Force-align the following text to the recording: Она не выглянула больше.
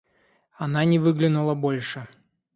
Она 0.57 0.83
не 0.83 0.97
выглянула 0.97 1.53
больше. 1.53 2.07